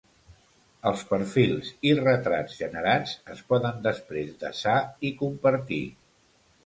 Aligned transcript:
Els 0.91 1.01
perfils 1.09 1.67
i 1.89 1.91
retrats 1.99 2.57
generats 2.61 3.13
es 3.35 3.43
poden 3.53 3.85
després 3.89 4.33
desar 4.47 4.77
i 5.11 5.17
compartir. 5.21 5.85